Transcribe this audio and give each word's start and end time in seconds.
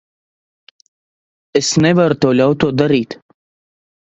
Es 1.61 1.69
nevaru 1.87 2.19
tev 2.25 2.35
ļaut 2.39 2.59
to 2.65 2.71
darīt. 2.83 3.19